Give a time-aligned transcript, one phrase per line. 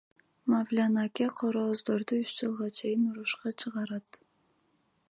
[0.49, 4.09] Мавлян аке короздорду үч жылга чейин урушка чыгарат.